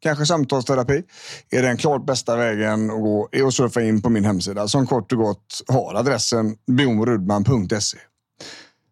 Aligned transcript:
kanske 0.00 0.26
samtalsterapi, 0.26 1.02
är 1.50 1.62
den 1.62 1.76
klart 1.76 2.06
bästa 2.06 2.36
vägen 2.36 2.90
att 2.90 3.00
gå 3.00 3.28
är 3.32 3.46
att 3.46 3.54
surfa 3.54 3.82
in 3.82 4.02
på 4.02 4.10
min 4.10 4.24
hemsida 4.24 4.68
som 4.68 4.86
kort 4.86 5.12
och 5.12 5.18
gott 5.18 5.62
har 5.68 5.94
adressen 5.94 6.56
bjornrudman.se. 6.66 7.98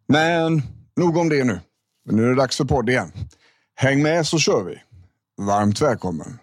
Men 0.08 0.62
nog 0.96 1.16
om 1.16 1.28
det 1.28 1.44
nu. 1.44 1.60
Nu 2.10 2.24
är 2.24 2.28
det 2.28 2.34
dags 2.34 2.56
för 2.56 2.64
podd 2.64 2.88
igen. 2.88 3.12
Häng 3.74 4.02
med 4.02 4.26
så 4.26 4.38
kör 4.38 4.64
vi. 4.64 4.82
Varmt 5.44 5.80
välkommen. 5.80 6.38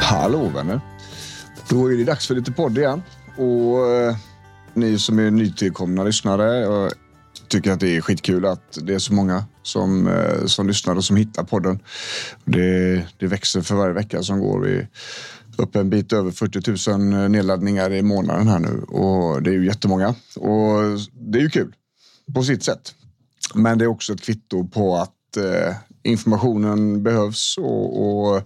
Hallå 0.00 0.48
vänner. 0.54 0.80
Då 1.68 1.92
är 1.92 1.96
det 1.96 2.04
dags 2.04 2.26
för 2.26 2.34
lite 2.34 2.52
podd 2.52 2.78
igen. 2.78 3.02
Och 3.36 3.94
eh, 3.94 4.16
ni 4.80 4.98
som 4.98 5.18
är 5.18 5.30
nytillkomna 5.30 6.04
lyssnare, 6.04 6.56
jag 6.58 6.92
tycker 7.48 7.72
att 7.72 7.80
det 7.80 7.96
är 7.96 8.00
skitkul 8.00 8.46
att 8.46 8.78
det 8.82 8.94
är 8.94 8.98
så 8.98 9.12
många 9.12 9.44
som, 9.62 10.06
eh, 10.06 10.46
som 10.46 10.66
lyssnar 10.66 10.94
och 10.94 11.04
som 11.04 11.16
hittar 11.16 11.44
podden. 11.44 11.78
Det, 12.44 13.06
det 13.18 13.26
växer 13.26 13.60
för 13.60 13.74
varje 13.74 13.92
vecka 13.92 14.22
som 14.22 14.40
går. 14.40 14.60
Vi 14.60 14.76
är 14.76 14.88
uppe 15.56 15.80
en 15.80 15.90
bit 15.90 16.12
över 16.12 16.30
40 16.30 16.90
000 16.90 17.12
eh, 17.12 17.28
nedladdningar 17.28 17.92
i 17.92 18.02
månaden 18.02 18.48
här 18.48 18.58
nu 18.58 18.82
och 18.82 19.42
det 19.42 19.50
är 19.50 19.54
ju 19.54 19.66
jättemånga. 19.66 20.14
Och 20.36 20.82
det 21.12 21.38
är 21.38 21.42
ju 21.42 21.50
kul 21.50 21.74
på 22.34 22.42
sitt 22.42 22.62
sätt. 22.62 22.94
Men 23.54 23.78
det 23.78 23.84
är 23.84 23.88
också 23.88 24.12
ett 24.12 24.22
kvitto 24.22 24.68
på 24.68 24.96
att 24.96 25.36
eh, 25.36 25.76
informationen 26.02 27.02
behövs 27.02 27.58
och, 27.58 28.28
och 28.32 28.42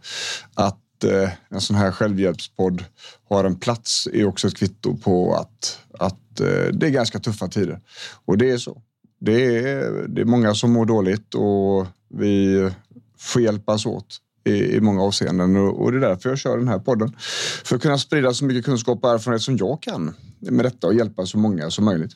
att 0.54 0.78
eh, 1.04 1.30
en 1.48 1.60
sån 1.60 1.76
här 1.76 1.90
självhjälpspodd 1.90 2.84
har 3.28 3.44
en 3.44 3.56
plats 3.56 4.08
är 4.12 4.24
också 4.24 4.48
ett 4.48 4.56
kvitto 4.56 4.96
på 4.96 5.34
att, 5.34 5.78
att 5.98 6.40
eh, 6.40 6.72
det 6.72 6.86
är 6.86 6.90
ganska 6.90 7.18
tuffa 7.18 7.48
tider. 7.48 7.80
Och 8.24 8.38
det 8.38 8.50
är 8.50 8.58
så. 8.58 8.82
Det 9.20 9.58
är, 9.58 10.08
det 10.08 10.20
är 10.20 10.24
många 10.24 10.54
som 10.54 10.72
mår 10.72 10.86
dåligt 10.86 11.34
och 11.34 11.86
vi 12.08 12.70
får 13.18 13.42
hjälpas 13.42 13.86
åt 13.86 14.20
i, 14.44 14.76
i 14.76 14.80
många 14.80 15.02
avseenden 15.02 15.56
och, 15.56 15.82
och 15.82 15.92
det 15.92 15.98
är 15.98 16.00
därför 16.00 16.28
jag 16.28 16.38
kör 16.38 16.58
den 16.58 16.68
här 16.68 16.78
podden. 16.78 17.16
För 17.64 17.76
att 17.76 17.82
kunna 17.82 17.98
sprida 17.98 18.34
så 18.34 18.44
mycket 18.44 18.64
kunskap 18.64 19.04
och 19.04 19.10
erfarenhet 19.10 19.42
som 19.42 19.56
jag 19.56 19.82
kan 19.82 20.14
med 20.38 20.64
detta 20.64 20.86
och 20.86 20.94
hjälpa 20.94 21.26
så 21.26 21.38
många 21.38 21.70
som 21.70 21.84
möjligt. 21.84 22.12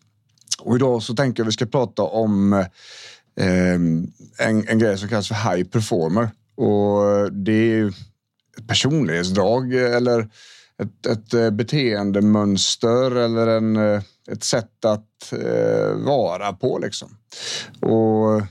Och 0.59 0.77
idag 0.77 1.03
så 1.03 1.15
tänker 1.15 1.41
jag 1.41 1.45
att 1.45 1.49
vi 1.49 1.53
ska 1.53 1.67
prata 1.67 2.03
om 2.03 2.53
eh, 2.53 3.75
en, 3.75 4.69
en 4.69 4.79
grej 4.79 4.99
som 4.99 5.09
kallas 5.09 5.29
för 5.29 5.55
high 5.55 5.69
performer. 5.69 6.31
Och 6.55 7.33
det 7.33 7.53
är 7.53 7.95
personlighetsdrag 8.67 9.75
eh, 9.75 9.97
eller 9.97 10.29
ett, 10.83 11.07
ett 11.07 11.35
eh, 11.35 11.51
beteendemönster 11.51 13.17
eller 13.17 13.47
en, 13.47 13.77
eh, 13.77 14.03
ett 14.31 14.45
sätt 14.45 14.85
att 14.85 15.33
eh, 15.33 15.95
vara 15.95 16.53
på. 16.53 16.79
Liksom. 16.79 17.17
Och 17.81 18.43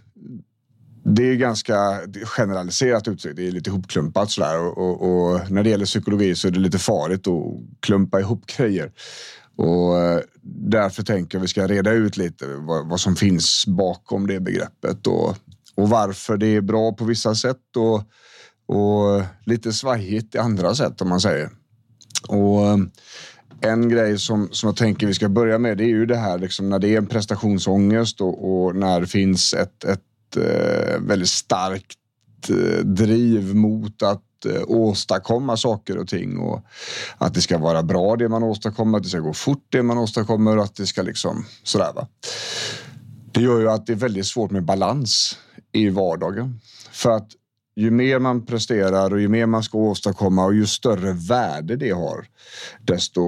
det 1.05 1.23
är 1.23 1.35
ganska 1.35 1.99
generaliserat 2.25 3.07
uttryck. 3.07 3.35
Det 3.35 3.47
är 3.47 3.51
lite 3.51 3.71
hopklumpat 3.71 4.31
sådär 4.31 4.59
och, 4.59 4.77
och, 4.77 5.01
och, 5.01 5.51
när 5.51 5.63
det 5.63 5.69
gäller 5.69 5.85
psykologi 5.85 6.35
så 6.35 6.47
är 6.47 6.51
det 6.51 6.59
lite 6.59 6.79
farligt 6.79 7.27
att 7.27 7.43
klumpa 7.79 8.19
ihop 8.19 8.45
grejer. 8.57 8.91
Och 9.55 9.95
därför 10.69 11.03
tänker 11.03 11.37
jag 11.37 11.41
vi 11.41 11.47
ska 11.47 11.67
reda 11.67 11.91
ut 11.91 12.17
lite 12.17 12.45
vad, 12.47 12.89
vad 12.89 12.99
som 12.99 13.15
finns 13.15 13.67
bakom 13.67 14.27
det 14.27 14.39
begreppet 14.39 15.07
och, 15.07 15.35
och 15.75 15.89
varför 15.89 16.37
det 16.37 16.47
är 16.47 16.61
bra 16.61 16.91
på 16.91 17.05
vissa 17.05 17.35
sätt 17.35 17.77
och, 17.77 18.03
och 18.67 19.23
lite 19.45 19.73
svajigt 19.73 20.35
i 20.35 20.37
andra 20.37 20.75
sätt 20.75 21.01
om 21.01 21.09
man 21.09 21.21
säger. 21.21 21.49
Och 22.27 22.67
eh, 22.67 22.77
en 23.61 23.89
grej 23.89 24.19
som, 24.19 24.49
som 24.51 24.67
jag 24.67 24.75
tänker 24.75 25.07
vi 25.07 25.13
ska 25.13 25.29
börja 25.29 25.57
med 25.57 25.77
det 25.77 25.83
är 25.83 25.87
ju 25.87 26.05
det 26.05 26.17
här 26.17 26.37
liksom 26.37 26.69
när 26.69 26.79
det 26.79 26.93
är 26.93 26.97
en 26.97 27.07
prestationsångest 27.07 28.21
och, 28.21 28.65
och 28.65 28.75
när 28.75 29.01
det 29.01 29.07
finns 29.07 29.53
ett, 29.53 29.83
ett 29.83 30.37
eh, 30.37 30.99
väldigt 31.01 31.29
starkt 31.29 31.97
eh, 32.49 32.85
driv 32.85 33.55
mot 33.55 34.03
att 34.03 34.45
eh, 34.45 34.61
åstadkomma 34.67 35.57
saker 35.57 35.97
och 35.97 36.07
ting 36.07 36.37
och 36.37 36.65
att 37.17 37.33
det 37.33 37.41
ska 37.41 37.57
vara 37.57 37.83
bra 37.83 38.15
det 38.15 38.29
man 38.29 38.43
åstadkommer, 38.43 38.97
att 38.97 39.03
det 39.03 39.09
ska 39.09 39.19
gå 39.19 39.33
fort 39.33 39.65
det 39.69 39.83
man 39.83 39.97
åstadkommer 39.97 40.57
och 40.57 40.63
att 40.63 40.75
det 40.75 40.85
ska 40.85 41.01
liksom 41.01 41.45
sådär 41.63 41.93
va. 41.93 42.07
Det 43.31 43.41
gör 43.41 43.59
ju 43.59 43.69
att 43.69 43.85
det 43.85 43.93
är 43.93 43.97
väldigt 43.97 44.25
svårt 44.25 44.51
med 44.51 44.65
balans 44.65 45.37
i 45.71 45.89
vardagen. 45.89 46.59
För 46.91 47.11
att 47.11 47.27
ju 47.77 47.91
mer 47.91 48.19
man 48.19 48.45
presterar 48.45 49.13
och 49.13 49.21
ju 49.21 49.27
mer 49.27 49.45
man 49.45 49.63
ska 49.63 49.77
åstadkomma 49.77 50.45
och 50.45 50.55
ju 50.55 50.65
större 50.65 51.13
värde 51.13 51.75
det 51.75 51.89
har, 51.89 52.25
desto 52.81 53.21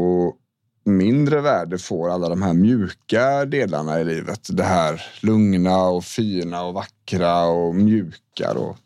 mindre 0.85 1.41
värde 1.41 1.77
får 1.77 2.09
alla 2.09 2.29
de 2.29 2.41
här 2.41 2.53
mjuka 2.53 3.45
delarna 3.45 4.01
i 4.01 4.05
livet. 4.05 4.47
Det 4.51 4.63
här 4.63 5.01
lugna 5.21 5.77
och 5.77 6.03
fina 6.03 6.63
och 6.63 6.73
vackra 6.73 7.43
och 7.45 7.75
mjuka. 7.75 8.51
Och, 8.51 8.77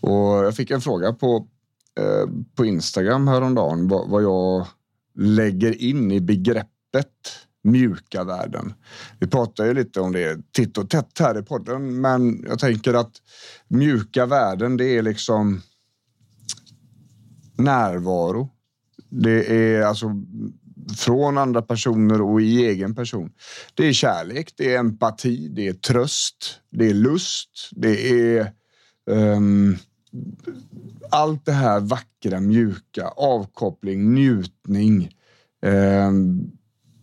och 0.00 0.44
jag 0.44 0.56
fick 0.56 0.70
en 0.70 0.80
fråga 0.80 1.12
på, 1.12 1.46
eh, 2.00 2.30
på 2.54 2.64
Instagram 2.64 3.28
häromdagen 3.28 3.88
vad, 3.88 4.08
vad 4.08 4.22
jag 4.22 4.66
lägger 5.14 5.82
in 5.82 6.12
i 6.12 6.20
begreppet 6.20 7.47
mjuka 7.64 8.24
värden. 8.24 8.74
Vi 9.20 9.26
pratar 9.26 9.66
ju 9.66 9.74
lite 9.74 10.00
om 10.00 10.12
det 10.12 10.52
titt 10.52 10.78
och 10.78 10.90
tätt 10.90 11.18
här 11.20 11.38
i 11.38 11.42
podden, 11.42 12.00
men 12.00 12.44
jag 12.48 12.58
tänker 12.58 12.94
att 12.94 13.12
mjuka 13.68 14.26
värden, 14.26 14.76
det 14.76 14.96
är 14.96 15.02
liksom 15.02 15.62
närvaro. 17.56 18.48
Det 19.10 19.64
är 19.64 19.82
alltså 19.82 20.12
från 20.96 21.38
andra 21.38 21.62
personer 21.62 22.22
och 22.22 22.42
i 22.42 22.66
egen 22.66 22.94
person. 22.94 23.32
Det 23.74 23.86
är 23.86 23.92
kärlek, 23.92 24.54
det 24.56 24.74
är 24.74 24.78
empati, 24.78 25.48
det 25.48 25.68
är 25.68 25.72
tröst, 25.72 26.60
det 26.70 26.86
är 26.86 26.94
lust, 26.94 27.70
det 27.70 28.12
är 28.12 28.52
um, 29.06 29.76
allt 31.10 31.44
det 31.44 31.52
här 31.52 31.80
vackra, 31.80 32.40
mjuka, 32.40 33.08
avkoppling, 33.08 34.14
njutning. 34.14 35.14
Um, 35.62 36.52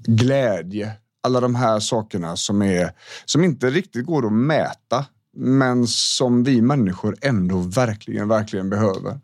glädje. 0.06 0.92
Alla 1.24 1.40
de 1.40 1.56
här 1.56 1.80
sakerna 1.80 2.38
som, 2.38 2.62
är, 2.62 2.92
som 3.26 3.44
inte 3.44 3.70
riktigt 3.70 4.06
går 4.06 4.26
att 4.26 4.34
mäta 4.34 5.06
men 5.36 5.88
som 5.88 6.44
vi 6.44 6.62
människor 6.62 7.16
ändå 7.22 7.60
verkligen, 7.60 8.28
verkligen 8.28 8.70
behöver. 8.70 9.20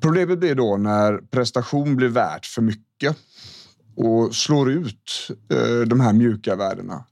Problemet 0.00 0.38
blir 0.38 0.54
då 0.54 0.76
när 0.76 1.18
prestation 1.18 1.96
blir 1.96 2.08
värt 2.08 2.46
för 2.46 2.62
mycket 2.62 3.16
och 3.96 4.34
slår 4.34 4.70
ut 4.70 5.30
eh, 5.52 5.80
de 5.86 6.00
här 6.00 6.12
mjuka 6.12 6.56
värdena. 6.56 7.04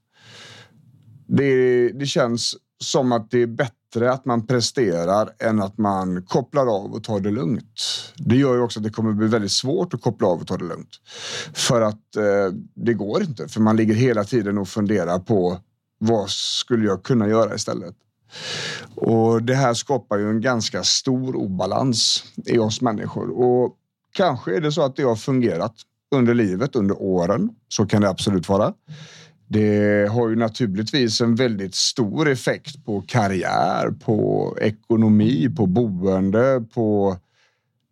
Det, 1.27 1.89
det 1.89 2.07
känns 2.07 2.57
som 2.85 3.13
att 3.13 3.31
det 3.31 3.43
är 3.43 3.47
bättre 3.47 3.78
bättre 3.95 4.13
att 4.13 4.25
man 4.25 4.47
presterar 4.47 5.31
än 5.39 5.63
att 5.63 5.79
man 5.79 6.23
kopplar 6.23 6.67
av 6.67 6.93
och 6.93 7.05
tar 7.05 7.21
det 7.21 7.31
lugnt. 7.31 7.83
Det 8.17 8.37
gör 8.37 8.55
ju 8.55 8.61
också 8.61 8.81
att 8.81 8.85
det 8.85 8.91
kommer 8.91 9.13
bli 9.13 9.27
väldigt 9.27 9.53
svårt 9.53 9.95
att 9.95 10.03
koppla 10.03 10.29
av 10.29 10.41
och 10.41 10.47
ta 10.47 10.57
det 10.57 10.65
lugnt. 10.65 10.91
För 11.55 11.81
att 11.81 12.17
eh, 12.17 12.55
det 12.75 12.95
går 12.95 13.23
inte, 13.23 13.49
för 13.49 13.61
man 13.61 13.77
ligger 13.77 13.95
hela 13.95 14.25
tiden 14.25 14.59
och 14.59 14.69
funderar 14.69 15.19
på 15.19 15.59
vad 15.99 16.31
skulle 16.31 16.87
jag 16.87 17.03
kunna 17.03 17.29
göra 17.29 17.55
istället? 17.55 17.95
Och 18.95 19.43
det 19.43 19.55
här 19.55 19.75
skapar 19.75 20.19
ju 20.19 20.31
en 20.31 20.41
ganska 20.41 20.83
stor 20.83 21.37
obalans 21.37 22.25
i 22.47 22.59
oss 22.59 22.81
människor. 22.81 23.31
Och 23.31 23.77
kanske 24.13 24.57
är 24.57 24.61
det 24.61 24.73
så 24.73 24.83
att 24.83 24.97
det 24.97 25.03
har 25.03 25.17
fungerat 25.17 25.75
under 26.15 26.35
livet, 26.35 26.77
under 26.77 27.03
åren. 27.03 27.51
Så 27.69 27.87
kan 27.87 28.03
det 28.03 28.09
absolut 28.09 28.49
vara. 28.49 28.73
Det 29.49 30.09
har 30.11 30.29
ju 30.29 30.37
naturligtvis 30.37 31.21
en 31.21 31.35
väldigt 31.35 31.75
stor 31.75 32.29
effekt 32.29 32.85
på 32.85 33.03
karriär, 33.07 33.91
på 33.91 34.57
ekonomi, 34.61 35.49
på 35.57 35.67
boende, 35.67 36.65
på 36.75 37.17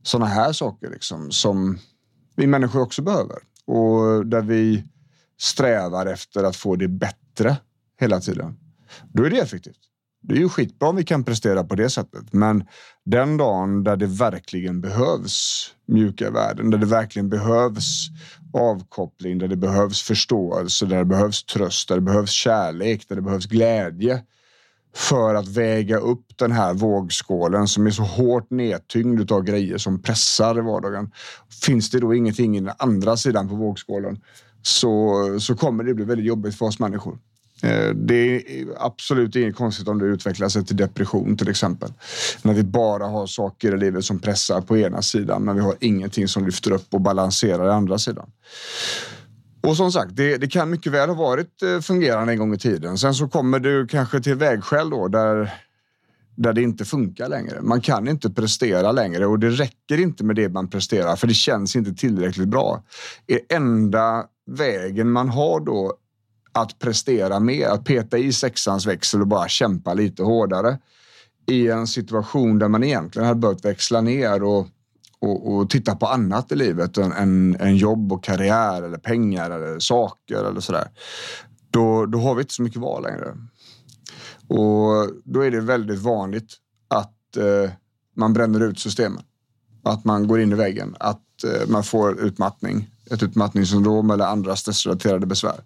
sådana 0.03 0.26
här 0.26 0.53
saker 0.53 0.91
liksom, 0.91 1.31
som 1.31 1.79
vi 2.37 2.47
människor 2.47 2.81
också 2.81 3.03
behöver 3.03 3.37
och 3.64 4.26
där 4.26 4.43
vi 4.43 4.85
strävar 5.38 6.06
efter 6.06 6.44
att 6.44 6.56
få 6.56 6.76
det 6.76 6.88
bättre 6.88 7.56
hela 8.00 8.20
tiden. 8.20 8.56
Då 9.12 9.25
är 9.25 9.31
det 9.31 9.38
effektivt. 9.38 9.81
Det 10.28 10.34
är 10.34 10.38
ju 10.38 10.49
skitbra 10.49 10.88
om 10.88 10.96
vi 10.96 11.05
kan 11.05 11.25
prestera 11.25 11.64
på 11.64 11.75
det 11.75 11.90
sättet, 11.90 12.32
men 12.32 12.64
den 13.05 13.37
dagen 13.37 13.84
där 13.84 13.96
det 13.96 14.06
verkligen 14.06 14.81
behövs 14.81 15.70
mjuka 15.88 16.31
värden, 16.31 16.70
där 16.70 16.78
det 16.78 16.87
verkligen 16.87 17.28
behövs 17.28 18.08
avkoppling, 18.52 19.38
där 19.38 19.49
det 19.49 19.56
behövs 19.56 20.02
förståelse, 20.02 20.87
där 20.87 20.99
det 20.99 21.05
behövs 21.05 21.44
tröst, 21.44 21.88
där 21.88 21.94
det 21.94 22.00
behövs 22.00 22.31
kärlek, 22.31 23.08
där 23.08 23.17
det 23.17 23.23
behövs 23.23 23.46
glädje 23.46 24.23
för 24.96 25.34
att 25.34 25.49
väga 25.49 25.99
upp 25.99 26.25
den 26.37 26.52
här 26.52 26.75
vågskålen 26.75 27.69
som 27.69 27.87
är 27.87 27.90
så 27.90 28.02
hårt 28.02 28.50
nedtyngd 28.50 29.32
av 29.32 29.43
grejer 29.43 29.78
som 29.78 30.02
pressar 30.02 30.58
i 30.58 30.61
vardagen. 30.61 31.11
Finns 31.62 31.90
det 31.90 32.00
då 32.00 32.14
ingenting 32.14 32.56
i 32.56 32.61
den 32.61 32.75
andra 32.78 33.17
sidan 33.17 33.49
på 33.49 33.55
vågskålen 33.55 34.20
så, 34.62 35.14
så 35.40 35.56
kommer 35.56 35.84
det 35.84 35.94
bli 35.94 36.05
väldigt 36.05 36.26
jobbigt 36.26 36.58
för 36.58 36.67
oss 36.67 36.78
människor. 36.78 37.19
Eh, 37.62 37.88
det 37.88 38.37
är 38.37 38.67
absolut 38.79 39.37
inget 39.37 39.56
konstigt 39.56 39.88
om 39.88 39.99
det 39.99 40.06
utvecklar 40.06 40.49
sig 40.49 40.64
till 40.64 40.76
depression 40.76 41.37
till 41.37 41.49
exempel. 41.49 41.93
När 42.43 42.55
vi 42.55 42.62
bara 42.62 43.06
har 43.06 43.26
saker 43.26 43.75
i 43.75 43.79
livet 43.79 44.05
som 44.05 44.19
pressar 44.19 44.61
på 44.61 44.79
ena 44.79 45.03
sidan 45.03 45.44
men 45.44 45.56
vi 45.56 45.61
har 45.61 45.75
ingenting 45.81 46.29
som 46.29 46.47
lyfter 46.47 46.73
upp 46.73 46.94
och 46.94 47.00
balanserar 47.00 47.69
i 47.69 47.73
andra 47.73 47.99
sidan. 47.99 48.31
Och 49.62 49.76
som 49.76 49.93
sagt, 49.93 50.17
det, 50.17 50.37
det, 50.37 50.47
kan 50.47 50.70
mycket 50.70 50.93
väl 50.93 51.08
ha 51.08 51.17
varit 51.17 51.62
eh, 51.62 51.81
fungerande 51.81 52.32
en 52.32 52.38
gång 52.38 52.55
i 52.55 52.58
tiden. 52.58 52.99
Sen 52.99 53.14
så 53.14 53.29
kommer 53.29 53.59
du 53.59 53.87
kanske 53.87 54.20
till 54.20 54.35
vägskäl 54.35 54.91
då 54.91 55.09
där, 55.09 55.55
där 56.37 56.52
det 56.52 56.62
inte 56.62 56.85
funkar 56.85 57.29
längre. 57.29 57.62
Man 57.62 57.81
kan 57.81 58.09
inte 58.09 58.31
prestera 58.31 58.93
längre 58.93 59.26
och 59.26 59.38
det 59.38 59.50
räcker 59.50 60.00
inte 60.00 60.25
med 60.25 60.37
det 60.37 60.49
man 60.49 60.70
presterar 60.70 61.17
för 61.17 61.26
det 61.26 61.35
känns 61.35 61.76
inte 61.76 61.94
tillräckligt 61.94 62.49
bra. 62.49 62.82
Det 63.26 63.55
enda 63.55 64.25
vägen 64.47 65.11
man 65.11 65.29
har 65.29 65.61
då 65.61 65.94
att 66.56 66.79
prestera 66.79 67.41
mer, 67.41 67.69
att 67.69 67.85
peta 67.85 68.19
i 68.19 68.32
sexans 68.32 68.87
växel 68.87 69.20
och 69.20 69.26
bara 69.26 69.49
kämpa 69.49 69.94
lite 69.94 70.23
hårdare 70.23 70.79
i 71.47 71.69
en 71.69 71.87
situation 71.87 72.58
där 72.58 72.69
man 72.69 72.85
egentligen 72.85 73.29
hade 73.29 73.41
behövt 73.41 73.64
växla 73.64 74.00
ner 74.00 74.43
och, 74.43 74.67
och, 75.19 75.55
och 75.55 75.70
titta 75.70 75.97
på 75.97 76.06
annat 76.06 76.53
i 76.53 76.56
livet 76.56 76.99
än, 76.99 77.12
än, 77.12 77.56
än, 77.61 77.76
jobb 77.76 78.12
och 78.12 78.25
karriär 78.25 78.82
eller 78.82 78.99
pengar 78.99 79.50
eller 79.50 79.79
saker 79.79 80.44
eller 80.44 80.61
sådär. 80.61 80.88
Då, 81.70 82.06
då 82.06 82.19
har 82.19 82.35
vi 82.35 82.41
inte 82.41 82.55
så 82.55 82.62
mycket 82.62 82.81
val 82.81 83.02
längre. 83.02 83.37
Och 84.49 85.11
då 85.25 85.41
är 85.41 85.50
det 85.50 85.61
väldigt 85.61 86.00
vanligt 86.00 86.55
att 86.88 87.37
eh, 87.37 87.70
man 88.14 88.32
bränner 88.32 88.61
ut 88.61 88.79
systemen. 88.79 89.23
Att 89.82 90.05
man 90.05 90.29
går 90.29 90.41
in 90.41 90.52
i 90.52 90.55
väggen, 90.55 90.97
att 91.00 91.44
eh, 91.44 91.69
man 91.69 91.85
får 91.85 92.20
utmattning, 92.20 92.91
ett 93.11 93.23
utmattningssyndrom 93.23 94.11
eller 94.11 94.25
andra 94.25 94.56
stressrelaterade 94.56 95.26
besvär. 95.26 95.61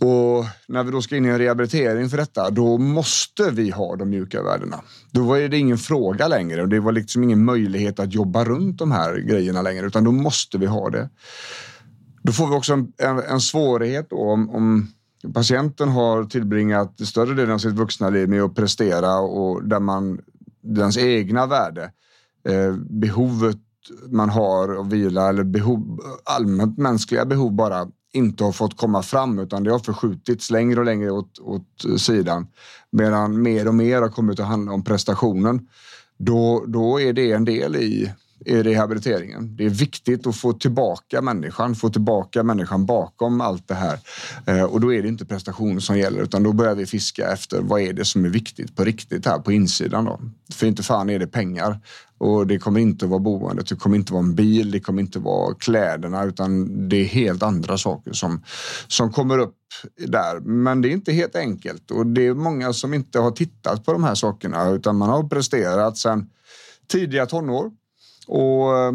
Och 0.00 0.44
när 0.68 0.84
vi 0.84 0.90
då 0.90 1.02
ska 1.02 1.16
in 1.16 1.26
i 1.26 1.28
en 1.28 1.38
rehabilitering 1.38 2.08
för 2.08 2.16
detta, 2.16 2.50
då 2.50 2.78
måste 2.78 3.50
vi 3.50 3.70
ha 3.70 3.96
de 3.96 4.10
mjuka 4.10 4.42
värdena. 4.42 4.80
Då 5.10 5.22
var 5.22 5.38
det 5.38 5.58
ingen 5.58 5.78
fråga 5.78 6.28
längre 6.28 6.62
och 6.62 6.68
det 6.68 6.80
var 6.80 6.92
liksom 6.92 7.24
ingen 7.24 7.44
möjlighet 7.44 8.00
att 8.00 8.14
jobba 8.14 8.44
runt 8.44 8.78
de 8.78 8.90
här 8.90 9.16
grejerna 9.16 9.62
längre, 9.62 9.86
utan 9.86 10.04
då 10.04 10.12
måste 10.12 10.58
vi 10.58 10.66
ha 10.66 10.90
det. 10.90 11.08
Då 12.22 12.32
får 12.32 12.46
vi 12.46 12.54
också 12.54 12.72
en, 12.72 12.92
en, 12.98 13.18
en 13.18 13.40
svårighet 13.40 14.10
då 14.10 14.16
om, 14.16 14.50
om 14.50 14.88
patienten 15.34 15.88
har 15.88 16.24
tillbringat 16.24 17.00
större 17.06 17.34
delen 17.34 17.54
av 17.54 17.58
sitt 17.58 17.74
vuxna 17.74 18.10
liv 18.10 18.28
med 18.28 18.42
att 18.42 18.54
prestera 18.54 19.18
och 19.18 19.64
där 19.64 19.80
man, 19.80 20.20
dens 20.62 20.98
egna 20.98 21.46
värde, 21.46 21.92
eh, 22.48 22.74
behovet 22.76 23.58
man 24.10 24.28
har 24.28 24.74
av 24.74 24.90
vila 24.90 25.28
eller 25.28 25.44
behov, 25.44 26.00
allmänt 26.24 26.78
mänskliga 26.78 27.24
behov 27.24 27.52
bara 27.52 27.86
inte 28.12 28.44
har 28.44 28.52
fått 28.52 28.76
komma 28.76 29.02
fram 29.02 29.38
utan 29.38 29.64
det 29.64 29.70
har 29.70 29.78
förskjutits 29.78 30.50
längre 30.50 30.80
och 30.80 30.86
längre 30.86 31.10
åt, 31.10 31.38
åt 31.38 32.00
sidan. 32.00 32.46
Medan 32.90 33.42
mer 33.42 33.68
och 33.68 33.74
mer 33.74 34.02
har 34.02 34.08
kommit 34.08 34.40
att 34.40 34.46
handla 34.46 34.72
om 34.72 34.84
prestationen. 34.84 35.68
Då, 36.18 36.64
då 36.66 37.00
är 37.00 37.12
det 37.12 37.32
en 37.32 37.44
del 37.44 37.76
i, 37.76 38.12
i 38.46 38.62
rehabiliteringen. 38.62 39.56
Det 39.56 39.64
är 39.64 39.70
viktigt 39.70 40.26
att 40.26 40.36
få 40.36 40.52
tillbaka 40.52 41.22
människan, 41.22 41.74
få 41.74 41.90
tillbaka 41.90 42.42
människan 42.42 42.86
bakom 42.86 43.40
allt 43.40 43.68
det 43.68 43.74
här. 43.74 43.98
Eh, 44.46 44.62
och 44.62 44.80
då 44.80 44.94
är 44.94 45.02
det 45.02 45.08
inte 45.08 45.24
prestation 45.24 45.80
som 45.80 45.98
gäller 45.98 46.22
utan 46.22 46.42
då 46.42 46.52
börjar 46.52 46.74
vi 46.74 46.86
fiska 46.86 47.32
efter 47.32 47.60
vad 47.60 47.80
är 47.80 47.92
det 47.92 48.04
som 48.04 48.24
är 48.24 48.28
viktigt 48.28 48.76
på 48.76 48.84
riktigt 48.84 49.26
här 49.26 49.38
på 49.38 49.52
insidan. 49.52 50.04
Då. 50.04 50.20
För 50.52 50.66
inte 50.66 50.82
fan 50.82 51.10
är 51.10 51.18
det 51.18 51.26
pengar. 51.26 51.80
Och 52.18 52.46
det 52.46 52.58
kommer 52.58 52.80
inte 52.80 53.06
vara 53.06 53.20
boendet, 53.20 53.68
det 53.68 53.76
kommer 53.76 53.96
inte 53.96 54.12
vara 54.12 54.22
en 54.22 54.34
bil, 54.34 54.70
det 54.70 54.80
kommer 54.80 55.02
inte 55.02 55.18
vara 55.18 55.54
kläderna 55.54 56.24
utan 56.24 56.88
det 56.88 56.96
är 56.96 57.04
helt 57.04 57.42
andra 57.42 57.78
saker 57.78 58.12
som, 58.12 58.42
som 58.88 59.12
kommer 59.12 59.38
upp 59.38 59.56
där. 60.06 60.40
Men 60.40 60.82
det 60.82 60.88
är 60.88 60.92
inte 60.92 61.12
helt 61.12 61.36
enkelt 61.36 61.90
och 61.90 62.06
det 62.06 62.26
är 62.26 62.34
många 62.34 62.72
som 62.72 62.94
inte 62.94 63.18
har 63.18 63.30
tittat 63.30 63.84
på 63.84 63.92
de 63.92 64.04
här 64.04 64.14
sakerna 64.14 64.70
utan 64.70 64.96
man 64.96 65.08
har 65.08 65.22
presterat 65.22 65.96
sedan 65.96 66.30
tidiga 66.88 67.26
tonår 67.26 67.70
och 68.26 68.78
eh, 68.78 68.92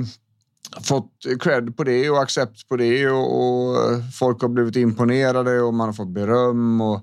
fått 0.81 1.11
cred 1.39 1.77
på 1.77 1.83
det 1.83 2.09
och 2.09 2.21
accept 2.21 2.67
på 2.67 2.77
det 2.77 3.09
och, 3.09 3.37
och 3.37 3.91
eh, 3.91 3.99
folk 4.13 4.41
har 4.41 4.49
blivit 4.49 4.75
imponerade 4.75 5.61
och 5.61 5.73
man 5.73 5.87
har 5.87 5.93
fått 5.93 6.13
beröm 6.13 6.81
och 6.81 6.95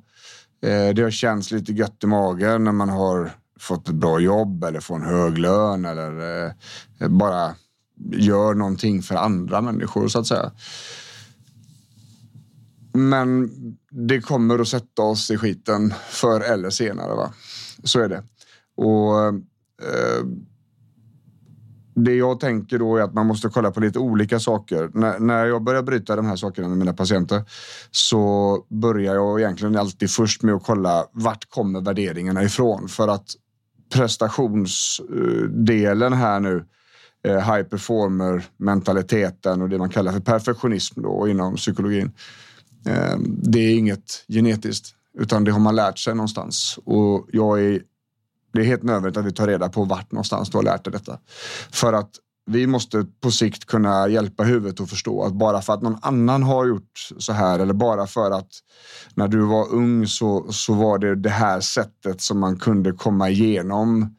eh, 0.63 0.95
det 0.95 1.03
har 1.03 1.11
känts 1.11 1.51
lite 1.51 1.73
gött 1.73 2.05
i 2.05 2.07
magen 2.07 2.65
när 2.65 2.73
man 2.73 2.89
har 2.89 3.33
fått 3.61 3.89
ett 3.89 3.95
bra 3.95 4.21
jobb 4.21 4.65
eller 4.65 4.81
får 4.81 4.95
en 4.95 5.03
hög 5.03 5.39
lön 5.39 5.85
eller 5.85 6.47
eh, 7.01 7.09
bara 7.09 7.55
gör 8.13 8.55
någonting 8.55 9.03
för 9.03 9.15
andra 9.15 9.61
människor 9.61 10.09
så 10.09 10.19
att 10.19 10.27
säga. 10.27 10.53
Men 12.95 13.51
det 13.91 14.21
kommer 14.21 14.59
att 14.59 14.69
sätta 14.69 15.03
oss 15.03 15.31
i 15.31 15.39
skiten 15.39 15.95
förr 16.11 16.41
eller 16.41 16.71
senare. 16.71 17.15
Va? 17.15 17.33
Så 17.85 18.01
är 18.01 18.09
det. 18.09 18.23
Och 18.77 19.21
eh, 19.21 19.35
eh 19.83 20.25
det 21.95 22.15
jag 22.15 22.41
tänker 22.41 22.79
då 22.79 22.97
är 22.97 23.03
att 23.03 23.15
man 23.15 23.27
måste 23.27 23.49
kolla 23.49 23.71
på 23.71 23.81
lite 23.81 23.99
olika 23.99 24.41
saker. 24.41 24.91
När, 24.95 25.19
när 25.19 25.47
jag 25.47 25.65
börjar 25.65 25.83
bryta 25.83 26.17
de 26.17 26.27
här 26.27 26.37
sakerna 26.37 26.69
med 26.69 26.79
mina 26.79 26.93
patienter 26.93 27.45
så 27.91 28.59
börjar 28.69 29.15
jag 29.15 29.41
egentligen 29.41 29.77
alltid 29.77 30.11
först 30.11 30.43
med 30.43 30.55
att 30.55 30.65
kolla 30.65 31.07
vart 31.13 31.51
kommer 31.51 31.81
värderingarna 31.81 32.45
ifrån? 32.45 32.89
För 32.89 33.09
att 33.09 33.27
prestationsdelen 33.95 36.13
här 36.13 36.41
nu, 36.41 36.65
eh, 37.25 37.55
high 37.55 37.63
performer 37.63 38.45
mentaliteten 38.57 39.63
och 39.63 39.69
det 39.69 39.79
man 39.79 39.91
kallar 39.91 40.13
för 40.13 40.21
perfektionism 40.21 41.03
då 41.03 41.29
inom 41.29 41.57
psykologin. 41.57 42.13
Eh, 42.87 43.17
det 43.43 43.59
är 43.59 43.79
inget 43.79 44.25
genetiskt 44.29 44.95
utan 45.19 45.45
det 45.45 45.51
har 45.51 45.61
man 45.61 45.77
lärt 45.77 45.99
sig 45.99 46.15
någonstans 46.15 46.79
och 46.85 47.29
jag 47.33 47.63
är 47.63 47.83
det 48.53 48.61
är 48.61 48.65
helt 48.65 48.83
nödvändigt 48.83 49.17
att 49.17 49.25
vi 49.25 49.33
tar 49.33 49.47
reda 49.47 49.69
på 49.69 49.85
vart 49.85 50.13
någonstans 50.13 50.51
du 50.51 50.59
har 50.59 50.65
lärt 50.65 50.85
dig 50.85 50.93
detta. 50.93 51.19
För 51.71 51.93
att 51.93 52.11
vi 52.47 52.67
måste 52.67 53.07
på 53.21 53.31
sikt 53.31 53.65
kunna 53.65 54.09
hjälpa 54.09 54.43
huvudet 54.43 54.81
att 54.81 54.91
förstå 54.91 55.25
att 55.25 55.33
bara 55.33 55.63
för 55.63 55.73
att 55.73 55.83
någon 55.83 55.99
annan 56.03 56.43
har 56.43 56.67
gjort 56.67 57.09
så 57.19 57.33
här 57.33 57.59
eller 57.59 57.75
bara 57.75 58.07
för 58.07 58.31
att 58.31 58.51
när 59.15 59.29
du 59.29 59.41
var 59.41 59.73
ung 59.73 60.07
så, 60.07 60.53
så 60.53 60.75
var 60.75 60.99
det 60.99 61.15
det 61.15 61.31
här 61.31 61.61
sättet 61.61 62.21
som 62.21 62.39
man 62.41 62.59
kunde 62.59 62.93
komma 62.93 63.31
igenom 63.31 64.17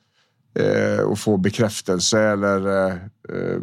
eh, 0.60 1.04
och 1.04 1.20
få 1.20 1.38
bekräftelse 1.38 2.20
eller 2.20 2.88
eh, 2.88 2.94
eh 2.94 3.60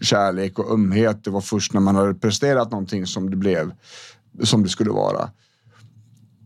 kärlek 0.00 0.58
och 0.58 0.72
ömhet. 0.72 1.24
Det 1.24 1.30
var 1.30 1.40
först 1.40 1.72
när 1.72 1.80
man 1.80 1.96
hade 1.96 2.14
presterat 2.14 2.70
någonting 2.70 3.06
som 3.06 3.30
det 3.30 3.36
blev 3.36 3.72
som 4.42 4.62
det 4.62 4.68
skulle 4.68 4.90
vara. 4.90 5.30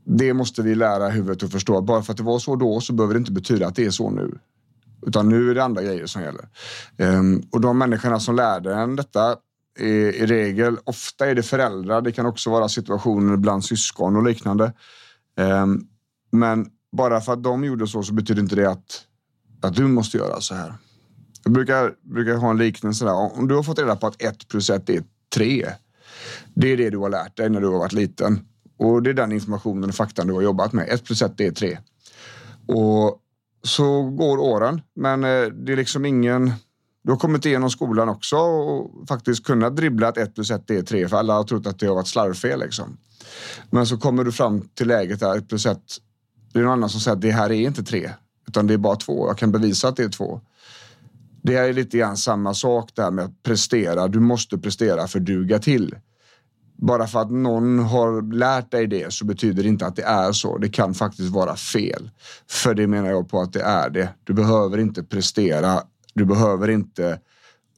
Det 0.04 0.34
måste 0.34 0.62
vi 0.62 0.74
lära 0.74 1.08
huvudet 1.08 1.42
att 1.42 1.52
förstå. 1.52 1.80
Bara 1.80 2.02
för 2.02 2.12
att 2.12 2.16
det 2.16 2.22
var 2.22 2.38
så 2.38 2.56
då 2.56 2.80
så 2.80 2.92
behöver 2.92 3.14
det 3.14 3.18
inte 3.18 3.32
betyda 3.32 3.66
att 3.66 3.76
det 3.76 3.84
är 3.84 3.90
så 3.90 4.10
nu. 4.10 4.38
Utan 5.06 5.28
nu 5.28 5.50
är 5.50 5.54
det 5.54 5.64
andra 5.64 5.82
grejer 5.82 6.06
som 6.06 6.22
gäller. 6.22 6.48
Ehm, 6.96 7.42
och 7.52 7.60
de 7.60 7.78
människorna 7.78 8.20
som 8.20 8.36
lärde 8.36 8.74
en 8.74 8.96
detta 8.96 9.36
är 9.78 10.14
i 10.14 10.26
regel, 10.26 10.78
ofta 10.84 11.26
är 11.26 11.34
det 11.34 11.42
föräldrar. 11.42 12.02
Det 12.02 12.12
kan 12.12 12.26
också 12.26 12.50
vara 12.50 12.68
situationer 12.68 13.36
bland 13.36 13.64
syskon 13.64 14.16
och 14.16 14.24
liknande. 14.24 14.72
Ehm, 15.36 15.80
men 16.32 16.66
bara 16.96 17.20
för 17.20 17.32
att 17.32 17.42
de 17.42 17.64
gjorde 17.64 17.86
så 17.86 18.02
så 18.02 18.14
betyder 18.14 18.42
inte 18.42 18.56
det 18.56 18.70
att, 18.70 19.04
att 19.62 19.74
du 19.74 19.86
måste 19.88 20.16
göra 20.16 20.40
så 20.40 20.54
här. 20.54 20.74
Jag 21.44 21.52
brukar, 21.52 21.92
brukar 22.02 22.34
ha 22.34 22.50
en 22.50 22.58
liknelse 22.58 23.04
där. 23.04 23.38
Om 23.38 23.48
du 23.48 23.54
har 23.54 23.62
fått 23.62 23.78
reda 23.78 23.96
på 23.96 24.06
att 24.06 24.22
ett 24.22 24.48
plus 24.48 24.70
ett 24.70 24.90
är 24.90 25.04
tre. 25.34 25.66
Det 26.54 26.68
är 26.68 26.76
det 26.76 26.90
du 26.90 26.98
har 26.98 27.10
lärt 27.10 27.36
dig 27.36 27.50
när 27.50 27.60
du 27.60 27.66
har 27.66 27.78
varit 27.78 27.92
liten. 27.92 28.40
Och 28.80 29.02
det 29.02 29.10
är 29.10 29.14
den 29.14 29.32
informationen 29.32 29.88
och 29.88 29.94
faktan 29.94 30.26
du 30.26 30.32
har 30.32 30.42
jobbat 30.42 30.72
med. 30.72 30.88
Ett 30.88 31.04
plus 31.04 31.22
ett 31.22 31.40
är 31.40 31.50
tre. 31.50 31.78
Och 32.66 33.18
så 33.62 34.02
går 34.02 34.38
åren, 34.38 34.80
men 34.94 35.24
eh, 35.24 35.46
det 35.46 35.72
är 35.72 35.76
liksom 35.76 36.04
ingen 36.04 36.52
Du 37.02 37.10
har 37.10 37.18
kommit 37.18 37.46
igenom 37.46 37.70
skolan 37.70 38.08
också 38.08 38.36
och 38.36 39.08
faktiskt 39.08 39.44
kunnat 39.44 39.76
dribbla 39.76 40.08
att 40.08 40.16
ett 40.16 40.34
plus 40.34 40.50
ett 40.50 40.70
är 40.70 40.82
tre 40.82 41.08
för 41.08 41.16
alla 41.16 41.34
har 41.34 41.44
trott 41.44 41.66
att 41.66 41.78
det 41.78 41.86
har 41.86 41.94
varit 41.94 42.08
slarvfel. 42.08 42.60
Liksom. 42.60 42.96
Men 43.70 43.86
så 43.86 43.98
kommer 43.98 44.24
du 44.24 44.32
fram 44.32 44.68
till 44.74 44.88
läget 44.88 45.20
där 45.20 45.38
ett 45.38 45.48
plus 45.48 45.66
ett. 45.66 45.96
det 46.52 46.58
är 46.58 46.62
någon 46.62 46.72
annan 46.72 46.88
som 46.88 47.00
säger 47.00 47.16
att 47.16 47.22
det 47.22 47.30
här 47.30 47.52
är 47.52 47.66
inte 47.66 47.82
tre, 47.82 48.10
utan 48.48 48.66
det 48.66 48.74
är 48.74 48.78
bara 48.78 48.96
två. 48.96 49.28
Jag 49.28 49.38
kan 49.38 49.52
bevisa 49.52 49.88
att 49.88 49.96
det 49.96 50.04
är 50.04 50.08
två. 50.08 50.40
Det 51.42 51.56
är 51.56 51.72
lite 51.72 51.98
grann 51.98 52.16
samma 52.16 52.54
sak 52.54 52.90
där 52.94 53.10
med 53.10 53.24
att 53.24 53.42
prestera. 53.42 54.08
Du 54.08 54.20
måste 54.20 54.58
prestera 54.58 55.06
för 55.06 55.18
att 55.18 55.26
duga 55.26 55.58
till. 55.58 55.94
Bara 56.80 57.06
för 57.06 57.20
att 57.22 57.30
någon 57.30 57.78
har 57.78 58.34
lärt 58.34 58.70
dig 58.70 58.86
det 58.86 59.12
så 59.12 59.24
betyder 59.24 59.62
det 59.62 59.68
inte 59.68 59.86
att 59.86 59.96
det 59.96 60.02
är 60.02 60.32
så. 60.32 60.58
Det 60.58 60.68
kan 60.68 60.94
faktiskt 60.94 61.30
vara 61.30 61.56
fel. 61.56 62.10
För 62.48 62.74
det 62.74 62.86
menar 62.86 63.08
jag 63.08 63.28
på 63.28 63.40
att 63.40 63.52
det 63.52 63.62
är 63.62 63.90
det. 63.90 64.08
Du 64.24 64.32
behöver 64.32 64.78
inte 64.78 65.02
prestera. 65.02 65.82
Du 66.14 66.24
behöver 66.24 66.70
inte 66.70 67.20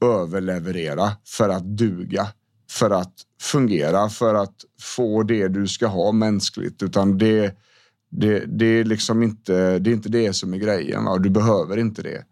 överleverera 0.02 1.12
för 1.26 1.48
att 1.48 1.64
duga. 1.64 2.26
För 2.70 2.90
att 2.90 3.14
fungera, 3.40 4.08
för 4.08 4.34
att 4.34 4.64
få 4.80 5.22
det 5.22 5.48
du 5.48 5.68
ska 5.68 5.86
ha 5.86 6.12
mänskligt. 6.12 6.82
Utan 6.82 7.18
det, 7.18 7.58
det, 8.10 8.44
det, 8.46 8.66
är 8.66 8.84
liksom 8.84 9.22
inte 9.22 9.78
det, 9.78 9.90
är 9.90 9.94
inte 9.94 10.08
det 10.08 10.32
som 10.32 10.54
är 10.54 10.58
grejen. 10.58 11.04
Va? 11.04 11.18
Du 11.18 11.30
behöver 11.30 11.76
inte 11.76 12.02
det. 12.02 12.24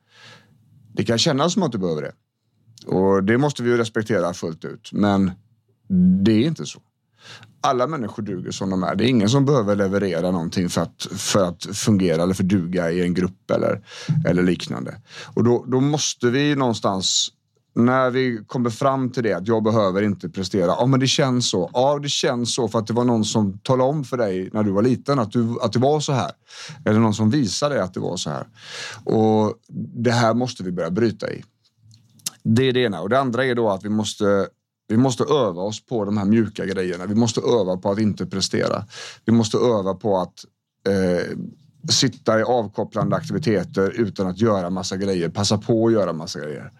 Det 0.94 1.04
kan 1.04 1.18
kännas 1.18 1.52
som 1.52 1.62
att 1.62 1.72
du 1.72 1.78
behöver 1.78 2.02
det. 2.02 2.12
Och 2.86 3.24
det 3.24 3.38
måste 3.38 3.62
vi 3.62 3.70
ju 3.70 3.76
respektera 3.76 4.34
fullt 4.34 4.64
ut. 4.64 4.92
Men 4.92 5.30
det 6.24 6.32
är 6.32 6.46
inte 6.46 6.66
så. 6.66 6.80
Alla 7.60 7.86
människor 7.86 8.22
duger 8.22 8.50
som 8.50 8.70
de 8.70 8.82
är. 8.82 8.94
Det 8.94 9.04
är 9.04 9.08
ingen 9.08 9.28
som 9.28 9.44
behöver 9.44 9.76
leverera 9.76 10.30
någonting 10.30 10.68
för 10.68 10.80
att, 10.80 11.06
för 11.16 11.44
att 11.44 11.64
fungera 11.64 12.22
eller 12.22 12.34
för 12.34 12.44
duga 12.44 12.90
i 12.90 13.02
en 13.02 13.14
grupp 13.14 13.50
eller, 13.50 13.82
eller 14.26 14.42
liknande. 14.42 15.00
Och 15.34 15.44
då, 15.44 15.64
då 15.68 15.80
måste 15.80 16.30
vi 16.30 16.54
någonstans 16.54 17.28
när 17.74 18.10
vi 18.10 18.44
kommer 18.46 18.70
fram 18.70 19.10
till 19.10 19.22
det 19.22 19.32
att 19.32 19.48
jag 19.48 19.62
behöver 19.62 20.02
inte 20.02 20.28
prestera. 20.28 20.66
Ja, 20.66 20.86
men 20.86 21.00
det 21.00 21.06
känns 21.06 21.50
så. 21.50 21.70
Ja, 21.72 21.98
det 21.98 22.08
känns 22.08 22.54
så 22.54 22.68
för 22.68 22.78
att 22.78 22.86
det 22.86 22.92
var 22.92 23.04
någon 23.04 23.24
som 23.24 23.58
talade 23.58 23.90
om 23.90 24.04
för 24.04 24.16
dig 24.16 24.50
när 24.52 24.62
du 24.62 24.70
var 24.70 24.82
liten 24.82 25.18
att, 25.18 25.32
du, 25.32 25.56
att 25.62 25.72
det 25.72 25.78
var 25.78 26.00
så 26.00 26.12
här. 26.12 26.30
Eller 26.84 27.00
någon 27.00 27.14
som 27.14 27.30
visade 27.30 27.74
dig 27.74 27.84
att 27.84 27.94
det 27.94 28.00
var 28.00 28.16
så 28.16 28.30
här. 28.30 28.46
Och 29.04 29.54
det 29.94 30.10
här 30.10 30.34
måste 30.34 30.62
vi 30.62 30.72
börja 30.72 30.90
bryta 30.90 31.32
i. 31.32 31.44
Det 32.42 32.68
är 32.68 32.72
det 32.72 32.80
ena. 32.80 33.00
Och 33.00 33.08
det 33.08 33.20
andra 33.20 33.44
är 33.44 33.54
då 33.54 33.70
att 33.70 33.84
vi 33.84 33.88
måste 33.88 34.48
vi 34.90 34.96
måste 34.96 35.24
öva 35.24 35.62
oss 35.62 35.86
på 35.86 36.04
de 36.04 36.16
här 36.18 36.24
mjuka 36.24 36.66
grejerna. 36.66 37.06
Vi 37.06 37.14
måste 37.14 37.40
öva 37.40 37.76
på 37.76 37.90
att 37.90 37.98
inte 37.98 38.26
prestera. 38.26 38.84
Vi 39.24 39.32
måste 39.32 39.56
öva 39.56 39.94
på 39.94 40.18
att 40.18 40.44
eh, 40.88 41.38
sitta 41.90 42.40
i 42.40 42.42
avkopplande 42.42 43.16
aktiviteter 43.16 43.90
utan 43.90 44.26
att 44.26 44.40
göra 44.40 44.70
massa 44.70 44.96
grejer. 44.96 45.28
Passa 45.28 45.58
på 45.58 45.86
att 45.86 45.92
göra 45.92 46.12
massa 46.12 46.40
grejer. 46.40 46.72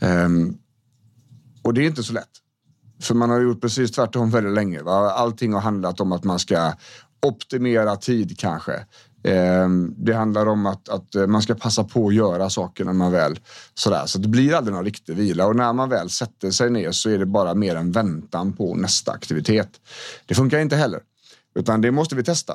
Um, 0.00 0.58
och 1.62 1.74
det 1.74 1.80
är 1.80 1.86
inte 1.86 2.02
så 2.02 2.12
lätt. 2.12 2.30
För 3.02 3.14
man 3.14 3.30
har 3.30 3.40
gjort 3.40 3.60
precis 3.60 3.90
tvärtom 3.90 4.30
väldigt 4.30 4.54
länge. 4.54 4.82
Va? 4.82 5.10
Allting 5.10 5.52
har 5.52 5.60
handlat 5.60 6.00
om 6.00 6.12
att 6.12 6.24
man 6.24 6.38
ska 6.38 6.72
optimera 7.26 7.96
tid 7.96 8.38
kanske. 8.38 8.86
Ehm, 9.24 9.94
det 9.96 10.12
handlar 10.12 10.46
om 10.46 10.66
att, 10.66 10.88
att 10.88 11.14
eh, 11.14 11.26
man 11.26 11.42
ska 11.42 11.54
passa 11.54 11.84
på 11.84 12.08
att 12.08 12.14
göra 12.14 12.50
saker 12.50 12.84
när 12.84 12.92
man 12.92 13.12
väl 13.12 13.38
sådär. 13.74 14.06
Så 14.06 14.18
det 14.18 14.28
blir 14.28 14.54
aldrig 14.54 14.74
någon 14.74 14.84
riktig 14.84 15.16
vila 15.16 15.46
och 15.46 15.56
när 15.56 15.72
man 15.72 15.88
väl 15.88 16.10
sätter 16.10 16.50
sig 16.50 16.70
ner 16.70 16.92
så 16.92 17.10
är 17.10 17.18
det 17.18 17.26
bara 17.26 17.54
mer 17.54 17.76
en 17.76 17.92
väntan 17.92 18.52
på 18.52 18.74
nästa 18.74 19.12
aktivitet. 19.12 19.80
Det 20.26 20.34
funkar 20.34 20.58
inte 20.58 20.76
heller, 20.76 21.00
utan 21.54 21.80
det 21.80 21.90
måste 21.90 22.16
vi 22.16 22.24
testa. 22.24 22.52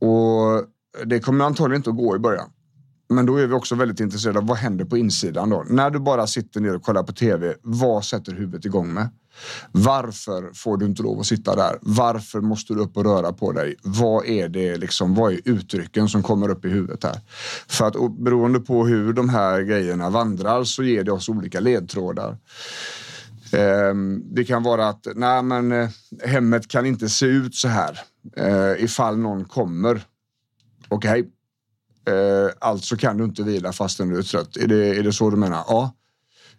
Och 0.00 0.64
det 1.04 1.20
kommer 1.20 1.44
antagligen 1.44 1.80
inte 1.80 1.90
att 1.90 1.96
gå 1.96 2.16
i 2.16 2.18
början. 2.18 2.50
Men 3.08 3.26
då 3.26 3.36
är 3.36 3.46
vi 3.46 3.54
också 3.54 3.74
väldigt 3.74 4.00
intresserade 4.00 4.38
av 4.38 4.46
vad 4.46 4.56
händer 4.56 4.84
på 4.84 4.96
insidan 4.96 5.50
då? 5.50 5.64
När 5.68 5.90
du 5.90 5.98
bara 5.98 6.26
sitter 6.26 6.60
ner 6.60 6.76
och 6.76 6.82
kollar 6.82 7.02
på 7.02 7.12
tv, 7.12 7.54
vad 7.62 8.04
sätter 8.04 8.32
huvudet 8.32 8.64
igång 8.64 8.94
med? 8.94 9.08
Varför 9.72 10.50
får 10.54 10.76
du 10.76 10.86
inte 10.86 11.02
lov 11.02 11.20
att 11.20 11.26
sitta 11.26 11.56
där? 11.56 11.78
Varför 11.80 12.40
måste 12.40 12.74
du 12.74 12.80
upp 12.80 12.96
och 12.96 13.04
röra 13.04 13.32
på 13.32 13.52
dig? 13.52 13.74
Vad 13.82 14.26
är 14.26 14.48
det 14.48 14.76
liksom? 14.76 15.14
Vad 15.14 15.32
är 15.32 15.40
uttrycken 15.44 16.08
som 16.08 16.22
kommer 16.22 16.48
upp 16.48 16.64
i 16.64 16.68
huvudet 16.68 17.04
här? 17.04 17.20
För 17.68 17.86
att 17.86 18.18
beroende 18.18 18.60
på 18.60 18.86
hur 18.86 19.12
de 19.12 19.28
här 19.28 19.62
grejerna 19.62 20.10
vandrar 20.10 20.64
så 20.64 20.82
ger 20.82 21.04
det 21.04 21.12
oss 21.12 21.28
olika 21.28 21.60
ledtrådar. 21.60 22.36
Ehm, 23.52 24.22
det 24.34 24.44
kan 24.44 24.62
vara 24.62 24.88
att 24.88 25.06
nej, 25.14 25.42
men 25.42 25.72
eh, 25.72 25.88
hemmet 26.24 26.68
kan 26.68 26.86
inte 26.86 27.08
se 27.08 27.26
ut 27.26 27.54
så 27.54 27.68
här 27.68 28.00
eh, 28.36 28.84
ifall 28.84 29.18
någon 29.18 29.44
kommer. 29.44 30.02
Okej, 30.88 31.20
okay 31.20 31.30
alltså 32.58 32.96
kan 32.96 33.16
du 33.16 33.24
inte 33.24 33.42
vila 33.42 33.72
fastän 33.72 34.08
du 34.08 34.18
är 34.18 34.22
trött. 34.22 34.56
Är 34.56 34.66
det, 34.66 34.98
är 34.98 35.02
det 35.02 35.12
så 35.12 35.30
du 35.30 35.36
menar? 35.36 35.64
Ja, 35.68 35.94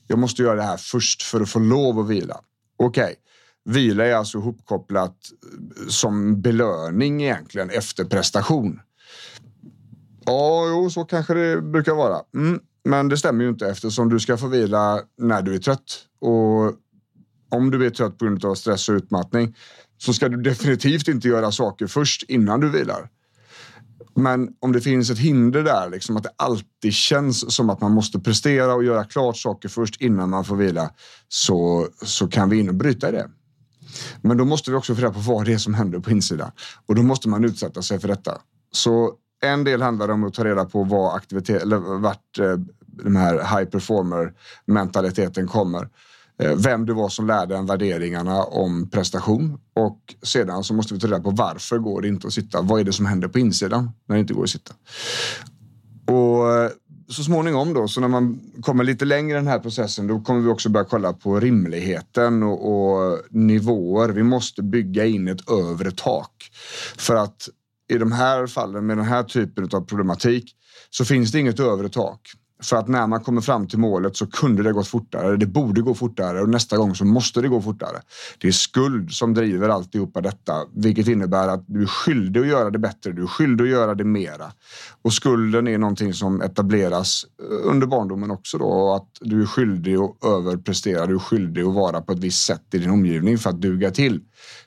jag 0.08 0.20
måste 0.20 0.42
göra 0.42 0.56
det 0.56 0.64
här 0.64 0.78
först 0.78 1.24
för 1.24 1.42
att 1.42 1.50
få 1.50 1.60
lov 1.60 2.00
att 2.00 2.08
vila. 2.08 2.42
Okej, 2.82 3.04
okay. 3.04 3.16
vila 3.64 4.06
är 4.06 4.14
alltså 4.14 4.38
ihopkopplat 4.38 5.16
eh, 5.82 5.88
som 5.88 6.42
belöning 6.42 7.24
egentligen 7.24 7.70
efter 7.70 8.06
prestation. 8.06 8.80
Ja, 10.26 10.70
jo, 10.70 10.90
så 10.90 11.06
kanske 11.06 11.34
det 11.34 11.62
brukar 11.62 11.94
vara. 11.94 12.22
Mm, 12.36 12.60
men 12.84 13.10
det 13.10 13.18
stämmer 13.18 13.44
ju 13.44 13.50
inte 13.50 13.68
eftersom 13.68 14.10
du 14.10 14.20
ska 14.20 14.38
få 14.38 14.48
vila 14.48 15.02
när 15.18 15.42
du 15.42 15.56
är 15.56 15.60
trött. 15.60 16.06
Och 16.22 16.74
om 17.50 17.72
du 17.72 17.86
är 17.86 17.90
trött 17.90 18.18
på 18.18 18.26
grund 18.26 18.46
av 18.46 18.56
stress 18.56 18.90
och 18.90 18.96
utmattning 18.96 19.56
så 19.98 20.14
ska 20.14 20.30
du 20.30 20.38
definitivt 20.42 21.08
inte 21.08 21.28
göra 21.28 21.52
saker 21.52 21.88
först 21.88 22.24
innan 22.24 22.60
du 22.60 22.70
vilar. 22.70 23.10
Men 24.16 24.50
om 24.60 24.72
det 24.72 24.82
finns 24.82 25.10
ett 25.10 25.18
hinder 25.18 25.64
där, 25.64 25.90
liksom 25.90 26.18
att 26.18 26.24
det 26.24 26.32
alltid 26.36 26.94
känns 26.94 27.56
som 27.56 27.70
att 27.70 27.82
man 27.82 27.92
måste 27.92 28.20
prestera 28.20 28.74
och 28.74 28.84
göra 28.84 29.04
klart 29.04 29.38
saker 29.38 29.70
först 29.70 30.02
innan 30.02 30.30
man 30.30 30.46
får 30.46 30.56
vila, 30.56 30.90
så, 31.28 31.88
så 32.02 32.28
kan 32.28 32.50
vi 32.50 32.60
in 32.60 32.70
och 32.70 32.76
bryta 32.76 33.12
det. 33.12 33.30
Men 34.22 34.38
då 34.38 34.46
måste 34.46 34.72
vi 34.72 34.78
också 34.78 34.96
få 34.96 35.02
reda 35.02 35.14
på 35.14 35.20
vad 35.20 35.46
det 35.46 35.54
är 35.54 35.58
som 35.58 35.74
händer 35.74 36.00
på 36.00 36.12
insidan 36.12 36.52
och 36.86 36.96
då 36.96 37.04
måste 37.04 37.30
man 37.30 37.46
utsätta 37.46 37.82
sig 37.82 38.00
för 38.00 38.08
detta. 38.08 38.42
Så 38.72 39.14
en 39.44 39.64
del 39.64 39.82
handlar 39.82 40.10
om 40.10 40.24
att 40.24 40.34
ta 40.34 40.46
reda 40.46 40.66
på 40.66 40.84
vad 40.84 41.16
aktivitet, 41.16 41.62
eller 41.62 41.78
vart 41.78 42.40
eh, 42.40 42.58
den 42.86 43.16
här 43.16 43.34
high 43.34 43.70
performer 43.70 44.34
mentaliteten 44.66 45.48
kommer. 45.48 45.90
Eh, 46.42 46.56
vem 46.56 46.86
det 46.86 46.94
var 46.94 47.10
som 47.10 47.28
lärde 47.28 47.56
en 47.56 47.66
värderingarna 47.66 48.44
om 48.44 48.90
prestation 48.90 49.60
och 49.76 50.00
sedan 50.24 50.64
så 50.64 50.74
måste 50.74 50.94
vi 50.94 51.00
ta 51.00 51.08
reda 51.08 51.20
på 51.20 51.32
varför 51.32 51.78
går 51.78 52.02
det 52.02 52.08
inte 52.08 52.28
att 52.28 52.34
sitta? 52.34 52.62
Vad 52.62 52.80
är 52.80 52.84
det 52.84 52.94
som 52.94 53.06
händer 53.06 53.28
på 53.28 53.40
insidan 53.40 53.92
när 54.08 54.16
det 54.16 54.20
inte 54.20 54.34
går 54.34 54.44
att 54.44 54.50
sitta? 54.50 54.74
Och 56.08 56.54
eh, 56.54 56.70
så 57.10 57.24
småningom 57.24 57.74
då, 57.74 57.88
så 57.88 58.02
när 58.02 58.08
man 58.08 58.40
kommer 58.62 58.84
lite 58.84 59.06
längre 59.06 59.32
i 59.32 59.40
den 59.40 59.48
här 59.48 59.60
processen, 59.60 60.08
då 60.08 60.20
kommer 60.20 60.42
vi 60.42 60.50
också 60.50 60.70
börja 60.70 60.86
kolla 60.86 61.14
på 61.14 61.40
rimligheten 61.40 62.44
och, 62.44 62.72
och 62.72 63.20
nivåer. 63.30 64.10
Vi 64.10 64.24
måste 64.24 64.64
bygga 64.64 65.06
in 65.06 65.28
ett 65.28 65.50
övre 65.50 65.92
tak 65.92 66.32
för 66.98 67.16
att 67.16 67.50
i 67.90 67.98
de 67.98 68.12
här 68.12 68.48
fallen 68.48 68.86
med 68.86 68.98
den 68.98 69.06
här 69.06 69.24
typen 69.24 69.70
av 69.74 69.82
problematik 69.82 70.56
så 70.90 71.06
finns 71.06 71.32
det 71.32 71.40
inget 71.40 71.60
övre 71.60 71.90
tak. 71.90 72.22
För 72.64 72.78
att 72.78 72.88
när 72.88 73.08
man 73.08 73.22
kommer 73.22 73.42
fram 73.42 73.68
till 73.68 73.80
målet 73.80 74.18
så 74.18 74.28
kunde 74.28 74.64
det 74.64 74.72
gått 74.72 74.88
fortare. 74.88 75.38
Det 75.38 75.46
borde 75.46 75.82
gå 75.82 75.94
fortare 75.94 76.42
och 76.42 76.50
nästa 76.50 76.78
gång 76.78 76.96
så 76.96 77.06
måste 77.06 77.42
det 77.42 77.48
gå 77.48 77.62
fortare. 77.62 78.02
Det 78.38 78.48
är 78.48 78.52
skuld 78.52 79.12
som 79.12 79.34
driver 79.34 79.70
alltihopa 79.70 80.22
detta, 80.22 80.54
vilket 80.76 81.08
innebär 81.08 81.48
att 81.48 81.64
du 81.68 81.82
är 81.82 81.86
skyldig 81.86 82.40
att 82.40 82.48
göra 82.48 82.70
det 82.70 82.80
bättre. 82.80 83.12
Du 83.12 83.24
är 83.24 83.28
skyldig 83.28 83.64
att 83.64 83.70
göra 83.70 83.96
det 83.96 84.04
mera. 84.04 84.52
Och 85.02 85.14
skulden 85.14 85.68
är 85.68 85.78
någonting 85.78 86.14
som 86.14 86.42
etableras 86.42 87.26
eh, 87.40 87.70
under 87.72 87.88
barndomen 87.88 88.32
också 88.32 88.58
då. 88.58 88.94
Att 88.94 89.10
du 89.22 89.42
är 89.42 89.46
skyldig 89.46 89.96
att 89.96 90.26
överprestera. 90.26 91.06
Du 91.06 91.16
är 91.16 91.20
skyldig 91.20 91.62
att 91.62 91.74
vara 91.74 92.02
på 92.02 92.12
ett 92.12 92.20
visst 92.20 92.46
sätt 92.46 92.74
i 92.74 92.78
din 92.78 92.90
omgivning 92.90 93.38
för 93.38 93.50
att 93.50 93.62
duga 93.62 93.92
till. 93.92 94.22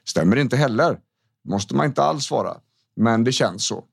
Stämmer 0.05 0.37
inte 0.37 0.57
heller. 0.57 0.99
Måste 1.49 1.75
man 1.75 1.87
inte 1.87 2.03
alls 2.03 2.31
vara. 2.31 2.55
Men 2.97 3.25
det 3.25 3.33
känns 3.33 3.67
så. 3.67 3.85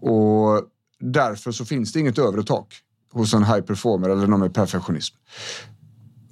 Och 0.00 0.62
därför 1.00 1.52
så 1.52 1.64
finns 1.64 1.92
det 1.92 2.00
inget 2.00 2.18
övre 2.18 2.42
tak 2.42 2.74
hos 3.14 3.34
en 3.34 3.44
high 3.44 3.60
performer 3.60 4.08
eller 4.08 4.26
någon 4.26 4.40
med 4.40 4.54
perfektionism. 4.54 5.16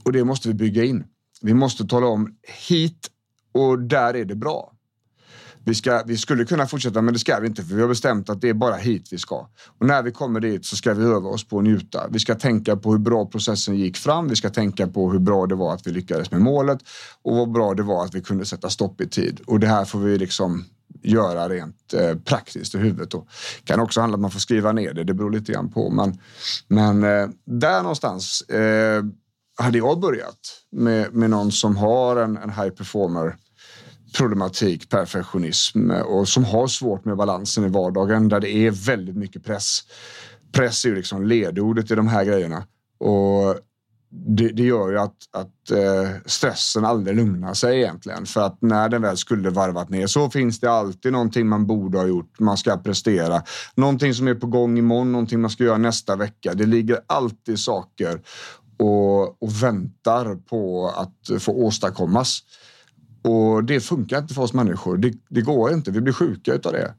Och 0.04 0.12
det 0.12 0.24
måste 0.24 0.48
vi 0.48 0.54
bygga 0.54 0.84
in. 0.84 1.04
Vi 1.42 1.54
måste 1.54 1.84
tala 1.86 2.06
om 2.06 2.34
hit 2.68 3.10
och 3.52 3.78
där 3.78 4.14
är 4.14 4.24
det 4.24 4.34
bra. 4.34 4.72
Vi, 5.64 5.74
ska, 5.74 6.02
vi 6.06 6.16
skulle 6.16 6.44
kunna 6.44 6.66
fortsätta, 6.66 7.02
men 7.02 7.14
det 7.14 7.20
ska 7.20 7.40
vi 7.40 7.46
inte 7.46 7.62
för 7.62 7.74
vi 7.74 7.80
har 7.80 7.88
bestämt 7.88 8.30
att 8.30 8.40
det 8.40 8.48
är 8.48 8.54
bara 8.54 8.74
hit 8.74 9.08
vi 9.10 9.18
ska. 9.18 9.48
Och 9.78 9.86
när 9.86 10.02
vi 10.02 10.12
kommer 10.12 10.40
dit 10.40 10.64
så 10.64 10.76
ska 10.76 10.94
vi 10.94 11.04
öva 11.04 11.28
oss 11.28 11.48
på 11.48 11.58
att 11.58 11.64
njuta. 11.64 12.08
Vi 12.10 12.18
ska 12.18 12.34
tänka 12.34 12.76
på 12.76 12.92
hur 12.92 12.98
bra 12.98 13.26
processen 13.26 13.76
gick 13.76 13.96
fram. 13.96 14.28
Vi 14.28 14.36
ska 14.36 14.50
tänka 14.50 14.86
på 14.86 15.12
hur 15.12 15.18
bra 15.18 15.46
det 15.46 15.54
var 15.54 15.74
att 15.74 15.86
vi 15.86 15.90
lyckades 15.90 16.30
med 16.30 16.40
målet 16.40 16.78
och 17.22 17.36
vad 17.36 17.52
bra 17.52 17.74
det 17.74 17.82
var 17.82 18.04
att 18.04 18.14
vi 18.14 18.20
kunde 18.20 18.44
sätta 18.44 18.70
stopp 18.70 19.00
i 19.00 19.08
tid. 19.08 19.40
Och 19.46 19.60
det 19.60 19.66
här 19.66 19.84
får 19.84 19.98
vi 19.98 20.18
liksom 20.18 20.64
göra 21.02 21.48
rent 21.48 21.94
eh, 21.94 22.14
praktiskt 22.14 22.74
i 22.74 22.78
huvudet. 22.78 23.10
Det 23.10 23.18
kan 23.64 23.80
också 23.80 24.00
handla 24.00 24.14
om 24.14 24.20
att 24.20 24.22
man 24.22 24.30
får 24.30 24.40
skriva 24.40 24.72
ner 24.72 24.94
det, 24.94 25.04
det 25.04 25.14
beror 25.14 25.30
lite 25.30 25.52
grann 25.52 25.70
på. 25.70 25.90
Men, 25.90 26.18
men 26.68 27.04
eh, 27.04 27.28
där 27.44 27.82
någonstans 27.82 28.42
eh, 28.42 29.04
hade 29.58 29.78
jag 29.78 30.00
börjat 30.00 30.62
med, 30.72 31.14
med 31.14 31.30
någon 31.30 31.52
som 31.52 31.76
har 31.76 32.16
en, 32.16 32.36
en 32.36 32.50
high 32.50 32.70
performer 32.70 33.36
problematik, 34.16 34.90
perfektionism 34.90 35.90
och 35.90 36.28
som 36.28 36.44
har 36.44 36.66
svårt 36.66 37.04
med 37.04 37.16
balansen 37.16 37.64
i 37.64 37.68
vardagen 37.68 38.28
där 38.28 38.40
det 38.40 38.50
är 38.50 38.70
väldigt 38.70 39.16
mycket 39.16 39.44
press. 39.44 39.80
Press 40.52 40.84
är 40.84 40.88
ju 40.88 40.94
liksom 40.94 41.26
ledordet 41.26 41.90
i 41.90 41.94
de 41.94 42.08
här 42.08 42.24
grejerna 42.24 42.66
och 42.98 43.56
det, 44.14 44.48
det, 44.48 44.62
gör 44.62 44.90
ju 44.90 44.98
att, 44.98 45.16
att 45.32 45.70
eh, 45.70 46.10
stressen 46.26 46.84
aldrig 46.84 47.16
lugnar 47.16 47.54
sig 47.54 47.78
egentligen. 47.78 48.26
För 48.26 48.40
att 48.40 48.62
när 48.62 48.88
den 48.88 49.02
väl 49.02 49.16
skulle 49.16 49.50
varvat 49.50 49.90
ner 49.90 50.06
så 50.06 50.30
finns 50.30 50.60
det 50.60 50.70
alltid 50.70 51.12
någonting 51.12 51.48
man 51.48 51.66
borde 51.66 51.98
ha 51.98 52.06
gjort. 52.06 52.40
Man 52.40 52.56
ska 52.56 52.76
prestera. 52.76 53.42
Någonting 53.74 54.14
som 54.14 54.28
är 54.28 54.34
på 54.34 54.46
gång 54.46 54.78
imorgon, 54.78 55.12
någonting 55.12 55.40
man 55.40 55.50
ska 55.50 55.64
göra 55.64 55.78
nästa 55.78 56.16
vecka. 56.16 56.54
Det 56.54 56.66
ligger 56.66 57.00
alltid 57.06 57.58
saker 57.58 58.20
och, 58.78 59.42
och 59.42 59.62
väntar 59.62 60.34
på 60.34 60.88
att 60.96 61.42
få 61.42 61.52
åstadkommas. 61.52 62.40
Och 63.24 63.64
det 63.64 63.80
funkar 63.80 64.18
inte 64.18 64.34
för 64.34 64.42
oss 64.42 64.52
människor. 64.52 64.96
Det, 64.96 65.12
det 65.28 65.42
går 65.42 65.72
inte. 65.72 65.90
Vi 65.90 66.00
blir 66.00 66.12
sjuka 66.12 66.54
utav 66.54 66.72
det. 66.72 66.94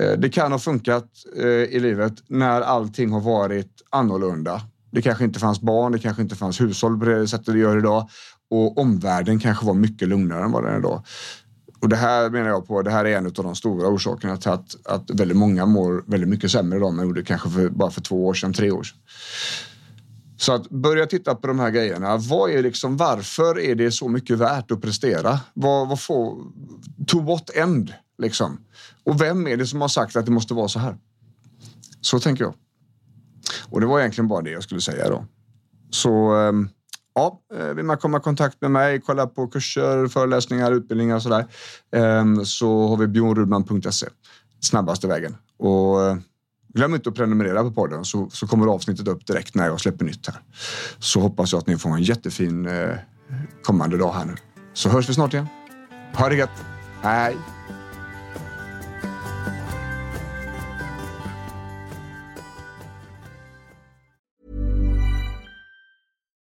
Eh, 0.00 0.18
det 0.18 0.28
kan 0.28 0.52
ha 0.52 0.58
funkat 0.58 1.08
eh, 1.36 1.46
i 1.46 1.80
livet 1.80 2.12
när 2.26 2.60
allting 2.60 3.10
har 3.10 3.20
varit 3.20 3.82
annorlunda. 3.90 4.62
Det 4.94 5.02
kanske 5.02 5.24
inte 5.24 5.38
fanns 5.38 5.60
barn, 5.60 5.92
det 5.92 5.98
kanske 5.98 6.22
inte 6.22 6.36
fanns 6.36 6.60
hushåll 6.60 6.98
på 6.98 7.04
det 7.04 7.28
sättet 7.28 7.54
det 7.54 7.58
gör 7.58 7.78
idag. 7.78 8.08
Och 8.50 8.78
omvärlden 8.78 9.38
kanske 9.38 9.66
var 9.66 9.74
mycket 9.74 10.08
lugnare 10.08 10.44
än 10.44 10.52
vad 10.52 10.64
den 10.64 10.74
är 10.74 10.78
idag. 10.78 11.04
Och 11.80 11.88
det 11.88 11.96
här 11.96 12.30
menar 12.30 12.48
jag 12.48 12.66
på, 12.66 12.82
det 12.82 12.90
här 12.90 13.04
är 13.04 13.18
en 13.18 13.26
av 13.26 13.32
de 13.32 13.54
stora 13.54 13.88
orsakerna 13.88 14.36
till 14.36 14.50
att, 14.50 14.86
att 14.86 15.10
väldigt 15.10 15.36
många 15.36 15.66
mår 15.66 16.04
väldigt 16.06 16.28
mycket 16.28 16.50
sämre 16.50 16.78
idag 16.78 16.88
än 16.90 16.96
man 16.96 17.06
gjorde 17.06 17.24
kanske 17.24 17.50
för, 17.50 17.68
bara 17.68 17.90
för 17.90 18.00
två 18.00 18.26
år 18.26 18.34
sedan, 18.34 18.52
tre 18.52 18.70
år 18.70 18.82
sedan. 18.82 18.98
Så 20.36 20.52
att 20.52 20.70
börja 20.70 21.06
titta 21.06 21.34
på 21.34 21.46
de 21.46 21.58
här 21.58 21.70
grejerna. 21.70 22.16
Vad 22.16 22.50
är 22.50 22.62
liksom, 22.62 22.96
varför 22.96 23.60
är 23.60 23.74
det 23.74 23.90
så 23.90 24.08
mycket 24.08 24.38
värt 24.38 24.70
att 24.70 24.82
prestera? 24.82 25.40
Vad, 25.54 25.88
vad 25.88 26.00
får, 26.00 26.36
to 27.06 27.20
what 27.20 27.50
end? 27.50 27.92
Liksom? 28.18 28.58
Och 29.04 29.20
vem 29.20 29.46
är 29.46 29.56
det 29.56 29.66
som 29.66 29.80
har 29.80 29.88
sagt 29.88 30.16
att 30.16 30.26
det 30.26 30.32
måste 30.32 30.54
vara 30.54 30.68
så 30.68 30.78
här? 30.78 30.96
Så 32.00 32.20
tänker 32.20 32.44
jag. 32.44 32.54
Och 33.70 33.80
det 33.80 33.86
var 33.86 34.00
egentligen 34.00 34.28
bara 34.28 34.42
det 34.42 34.50
jag 34.50 34.62
skulle 34.62 34.80
säga 34.80 35.08
då. 35.08 35.24
Så 35.90 36.34
ehm, 36.34 36.68
ja, 37.14 37.40
eh, 37.54 37.66
vill 37.66 37.84
man 37.84 37.98
komma 37.98 38.18
i 38.18 38.20
kontakt 38.20 38.60
med 38.60 38.70
mig, 38.70 39.00
kolla 39.00 39.26
på 39.26 39.46
kurser, 39.46 40.06
föreläsningar, 40.06 40.72
utbildningar 40.72 41.16
och 41.16 41.22
sådär, 41.22 41.46
där 41.90 42.44
så 42.44 42.88
har 42.88 42.96
vi 42.96 43.06
bjornrudman.se. 43.06 44.06
Snabbaste 44.60 45.06
vägen. 45.06 45.36
Och 45.58 46.02
eh, 46.02 46.16
glöm 46.74 46.94
inte 46.94 47.08
att 47.08 47.14
prenumerera 47.14 47.62
på 47.62 47.70
podden 47.70 48.04
så, 48.04 48.30
så 48.30 48.46
kommer 48.46 48.66
avsnittet 48.66 49.08
upp 49.08 49.26
direkt 49.26 49.54
när 49.54 49.66
jag 49.66 49.80
släpper 49.80 50.04
nytt 50.04 50.26
här. 50.26 50.40
Så 50.98 51.20
hoppas 51.20 51.52
jag 51.52 51.58
att 51.58 51.66
ni 51.66 51.78
får 51.78 51.90
en 51.90 52.02
jättefin 52.02 52.66
eh, 52.66 52.96
kommande 53.62 53.96
dag 53.98 54.12
här 54.12 54.24
nu. 54.24 54.34
Så 54.72 54.88
hörs 54.88 55.08
vi 55.08 55.14
snart 55.14 55.34
igen. 55.34 55.46
Ha 56.14 56.28
det 56.28 56.36
gött. 56.36 56.64
Hej! 57.02 57.36